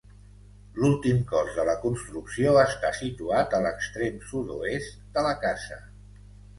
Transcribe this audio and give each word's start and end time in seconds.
L'últim 0.83 1.19
cos 1.31 1.51
de 1.57 1.65
la 1.69 1.75
construcció 1.83 2.55
està 2.63 2.93
situat 3.03 3.55
a 3.59 3.63
l'extrem 3.69 4.21
sud-oest 4.35 5.01
de 5.19 5.29
la 5.31 5.41
casa. 5.49 5.83